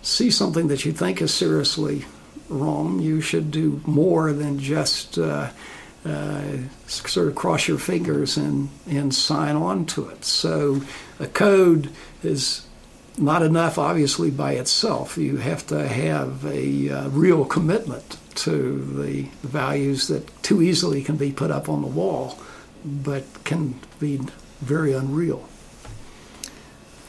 see 0.02 0.30
something 0.30 0.68
that 0.68 0.84
you 0.84 0.92
think 0.92 1.20
is 1.20 1.34
seriously 1.34 2.04
wrong, 2.48 3.00
you 3.00 3.20
should 3.20 3.50
do 3.50 3.80
more 3.84 4.32
than 4.32 4.60
just 4.60 5.18
uh, 5.18 5.50
uh, 6.04 6.42
sort 6.86 7.26
of 7.26 7.34
cross 7.34 7.66
your 7.66 7.78
fingers 7.78 8.36
and, 8.36 8.68
and 8.88 9.12
sign 9.12 9.56
on 9.56 9.86
to 9.86 10.08
it. 10.08 10.24
So 10.24 10.82
a 11.18 11.26
code 11.26 11.90
is 12.22 12.64
not 13.18 13.42
enough, 13.42 13.78
obviously, 13.78 14.30
by 14.30 14.52
itself. 14.52 15.16
You 15.16 15.38
have 15.38 15.66
to 15.68 15.88
have 15.88 16.44
a 16.44 16.90
uh, 16.90 17.08
real 17.08 17.44
commitment 17.44 18.18
to 18.36 18.84
the 19.02 19.22
values 19.42 20.08
that 20.08 20.42
too 20.42 20.62
easily 20.62 21.02
can 21.02 21.16
be 21.16 21.32
put 21.32 21.50
up 21.50 21.68
on 21.68 21.80
the 21.80 21.88
wall, 21.88 22.38
but 22.84 23.24
can 23.44 23.80
be 23.98 24.20
very 24.60 24.92
unreal. 24.92 25.48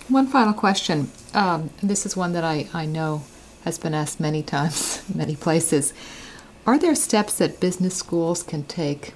One 0.08 0.28
final 0.28 0.54
question. 0.54 1.12
Um, 1.34 1.70
this 1.84 2.06
is 2.06 2.16
one 2.16 2.32
that 2.34 2.44
I, 2.44 2.70
I 2.74 2.86
know 2.86 3.24
has 3.66 3.78
been 3.78 3.94
asked 3.94 4.20
many 4.20 4.42
times, 4.42 5.04
many 5.14 5.36
places. 5.36 5.94
Are 6.66 6.80
there 6.80 6.96
steps 6.96 7.38
that 7.38 7.60
business 7.60 7.96
schools 7.96 8.44
can 8.44 8.64
take 8.64 9.14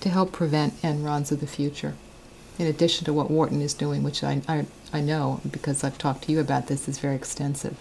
to 0.00 0.08
help 0.08 0.32
prevent 0.32 0.80
Enrons 0.82 1.32
of 1.32 1.40
the 1.40 1.46
future? 1.46 1.94
In 2.58 2.66
addition 2.66 3.04
to 3.06 3.12
what 3.12 3.30
Wharton 3.30 3.60
is 3.60 3.74
doing, 3.74 4.02
which 4.02 4.22
I, 4.22 4.40
I, 4.48 4.66
I 4.92 5.00
know 5.00 5.40
because 5.50 5.82
I've 5.82 5.98
talked 5.98 6.24
to 6.24 6.32
you 6.32 6.40
about 6.40 6.68
this, 6.68 6.88
is 6.88 6.98
very 6.98 7.16
extensive. 7.16 7.76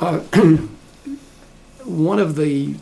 Uh, 0.00 0.18
one 1.84 2.18
of 2.18 2.36
the 2.36 2.76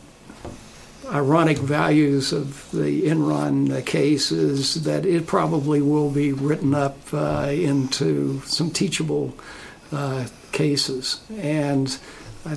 ironic 1.09 1.57
values 1.57 2.33
of 2.33 2.69
the 2.71 3.03
Enron 3.03 3.85
case 3.85 4.31
is 4.31 4.83
that 4.83 5.05
it 5.05 5.25
probably 5.25 5.81
will 5.81 6.09
be 6.09 6.33
written 6.33 6.73
up 6.73 6.97
uh, 7.13 7.47
into 7.51 8.41
some 8.41 8.71
teachable 8.71 9.33
uh, 9.91 10.27
cases. 10.51 11.21
And 11.37 11.97
uh, 12.45 12.55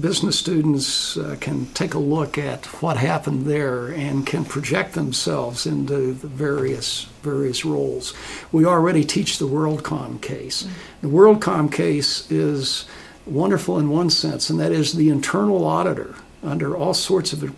business 0.00 0.38
students 0.38 1.16
uh, 1.16 1.36
can 1.40 1.66
take 1.66 1.94
a 1.94 1.98
look 1.98 2.38
at 2.38 2.66
what 2.82 2.96
happened 2.96 3.46
there 3.46 3.88
and 3.88 4.26
can 4.26 4.44
project 4.44 4.94
themselves 4.94 5.66
into 5.66 6.12
the 6.12 6.28
various 6.28 7.04
various 7.22 7.64
roles. 7.64 8.14
We 8.52 8.64
already 8.64 9.04
teach 9.04 9.38
the 9.38 9.48
WorldCom 9.48 10.22
case. 10.22 10.62
Mm-hmm. 10.62 11.08
The 11.08 11.12
WorldCom 11.12 11.72
case 11.72 12.30
is 12.30 12.86
wonderful 13.26 13.78
in 13.78 13.88
one 13.88 14.10
sense, 14.10 14.48
and 14.50 14.60
that 14.60 14.72
is 14.72 14.92
the 14.92 15.10
internal 15.10 15.64
auditor, 15.64 16.14
under 16.42 16.76
all 16.76 16.94
sorts 16.94 17.32
of 17.32 17.52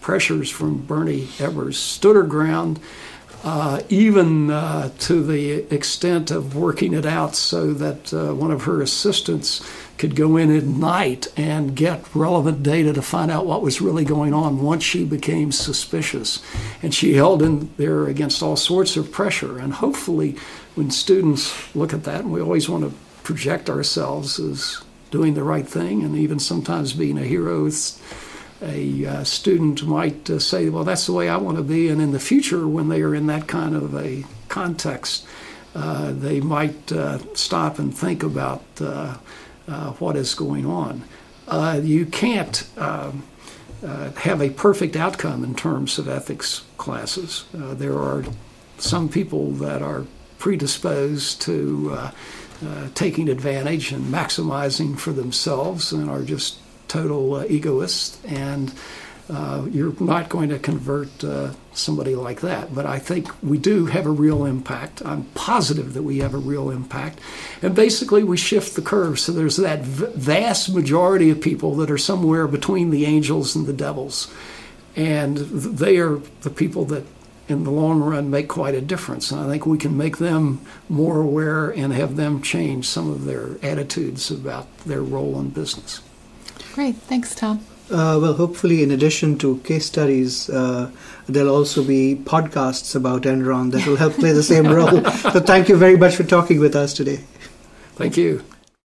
pressures 0.00 0.50
from 0.50 0.82
Bernie 0.86 1.26
Ebbers, 1.38 1.74
stood 1.74 2.16
her 2.16 2.22
ground, 2.22 2.78
uh, 3.44 3.82
even 3.88 4.50
uh, 4.50 4.90
to 5.00 5.22
the 5.22 5.72
extent 5.74 6.30
of 6.30 6.54
working 6.56 6.94
it 6.94 7.06
out 7.06 7.34
so 7.34 7.72
that 7.72 8.12
uh, 8.12 8.32
one 8.34 8.50
of 8.50 8.62
her 8.62 8.80
assistants 8.80 9.68
could 9.98 10.14
go 10.14 10.36
in 10.36 10.56
at 10.56 10.64
night 10.64 11.26
and 11.36 11.74
get 11.74 12.14
relevant 12.14 12.62
data 12.62 12.92
to 12.92 13.02
find 13.02 13.30
out 13.30 13.46
what 13.46 13.62
was 13.62 13.80
really 13.80 14.04
going 14.04 14.32
on 14.32 14.62
once 14.62 14.84
she 14.84 15.04
became 15.04 15.50
suspicious. 15.52 16.42
And 16.82 16.94
she 16.94 17.14
held 17.14 17.42
in 17.42 17.70
there 17.76 18.06
against 18.06 18.42
all 18.42 18.56
sorts 18.56 18.96
of 18.96 19.10
pressure. 19.10 19.58
And 19.58 19.74
hopefully, 19.74 20.36
when 20.76 20.90
students 20.90 21.74
look 21.74 21.92
at 21.92 22.04
that, 22.04 22.20
and 22.20 22.32
we 22.32 22.40
always 22.40 22.68
want 22.68 22.84
to 22.84 22.94
project 23.24 23.68
ourselves 23.68 24.38
as 24.38 24.82
doing 25.10 25.34
the 25.34 25.42
right 25.42 25.66
thing 25.66 26.02
and 26.02 26.16
even 26.16 26.38
sometimes 26.38 26.92
being 26.92 27.18
a 27.18 27.24
hero. 27.24 27.68
A 28.60 29.06
uh, 29.06 29.24
student 29.24 29.86
might 29.86 30.28
uh, 30.28 30.38
say, 30.38 30.68
Well, 30.68 30.84
that's 30.84 31.06
the 31.06 31.12
way 31.12 31.28
I 31.28 31.36
want 31.36 31.56
to 31.56 31.62
be. 31.62 31.88
And 31.88 32.00
in 32.00 32.12
the 32.12 32.18
future, 32.18 32.66
when 32.66 32.88
they 32.88 33.02
are 33.02 33.14
in 33.14 33.26
that 33.26 33.46
kind 33.46 33.76
of 33.76 33.94
a 33.94 34.24
context, 34.48 35.26
uh, 35.74 36.12
they 36.12 36.40
might 36.40 36.90
uh, 36.90 37.18
stop 37.34 37.78
and 37.78 37.96
think 37.96 38.22
about 38.22 38.62
uh, 39.68 39.72
uh, 39.72 39.92
what 39.94 40.16
is 40.16 40.34
going 40.34 40.66
on. 40.66 41.04
you 41.84 42.06
can't 42.06 42.68
um, 42.76 43.22
have 44.16 44.40
a 44.40 44.50
perfect 44.50 44.96
outcome 44.96 45.44
in 45.44 45.54
terms 45.54 45.98
of 45.98 46.08
ethics 46.08 46.64
classes. 46.76 47.44
there 47.52 47.98
are 47.98 48.24
some 48.78 49.08
people 49.08 49.52
that 49.52 49.82
are 49.82 50.04
predisposed 50.38 51.40
to 51.42 51.98
uh, 52.60 52.88
taking 52.94 53.28
advantage 53.28 53.92
and 53.92 54.12
maximizing 54.12 54.98
for 54.98 55.12
themselves 55.12 55.92
and 55.92 56.10
are 56.10 56.22
just 56.22 56.58
total 56.88 57.34
uh, 57.34 57.44
egoists. 57.44 58.18
And 58.24 58.72
uh, 59.28 59.66
you're 59.70 59.92
not 60.00 60.28
going 60.28 60.48
to 60.48 60.58
convert 60.58 61.22
uh, 61.22 61.52
somebody 61.72 62.14
like 62.14 62.40
that. 62.40 62.74
But 62.74 62.86
I 62.86 62.98
think 62.98 63.30
we 63.42 63.58
do 63.58 63.86
have 63.86 64.06
a 64.06 64.10
real 64.10 64.44
impact. 64.44 65.02
I'm 65.04 65.24
positive 65.34 65.94
that 65.94 66.02
we 66.02 66.18
have 66.18 66.34
a 66.34 66.38
real 66.38 66.70
impact. 66.70 67.20
And 67.60 67.74
basically, 67.74 68.24
we 68.24 68.36
shift 68.36 68.74
the 68.74 68.82
curve. 68.82 69.20
So 69.20 69.32
there's 69.32 69.56
that 69.56 69.80
vast 69.80 70.74
majority 70.74 71.30
of 71.30 71.40
people 71.40 71.74
that 71.76 71.90
are 71.90 71.98
somewhere 71.98 72.48
between 72.48 72.90
the 72.90 73.04
angels 73.04 73.54
and 73.54 73.66
the 73.66 73.72
devils. 73.72 74.32
And 74.96 75.36
they 75.36 75.98
are 75.98 76.20
the 76.40 76.50
people 76.50 76.84
that 76.86 77.04
in 77.48 77.64
the 77.64 77.70
long 77.70 78.00
run 78.00 78.30
make 78.30 78.48
quite 78.48 78.74
a 78.74 78.80
difference. 78.80 79.30
And 79.30 79.40
I 79.40 79.48
think 79.48 79.64
we 79.66 79.78
can 79.78 79.96
make 79.96 80.18
them 80.18 80.60
more 80.88 81.20
aware 81.20 81.70
and 81.70 81.92
have 81.92 82.16
them 82.16 82.42
change 82.42 82.86
some 82.86 83.10
of 83.10 83.24
their 83.24 83.56
attitudes 83.62 84.30
about 84.30 84.78
their 84.80 85.02
role 85.02 85.38
in 85.40 85.50
business. 85.50 86.00
Great. 86.74 86.96
Thanks, 86.96 87.34
Tom. 87.34 87.64
Uh, 87.90 88.18
well, 88.20 88.34
hopefully, 88.34 88.82
in 88.82 88.90
addition 88.90 89.38
to 89.38 89.58
case 89.58 89.86
studies, 89.86 90.50
uh, 90.50 90.90
there'll 91.26 91.54
also 91.54 91.82
be 91.82 92.20
podcasts 92.22 92.94
about 92.94 93.22
Enron 93.22 93.70
that 93.72 93.86
will 93.86 93.96
help 93.96 94.14
play 94.14 94.32
the 94.32 94.42
same 94.42 94.66
role. 94.78 95.02
so, 95.04 95.40
thank 95.40 95.68
you 95.68 95.76
very 95.76 95.96
much 95.96 96.14
for 96.14 96.24
talking 96.24 96.60
with 96.60 96.76
us 96.76 96.92
today. 96.92 97.20
Thank 97.96 98.16
you. 98.16 98.44